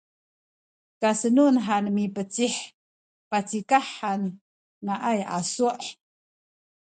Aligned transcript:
kasenun 1.01 1.55
hantu 1.65 1.89
mipecih 1.95 2.55
pacikah 3.29 3.85
han 3.97 4.21
ngaay 4.85 5.19
asu’ 5.37 5.69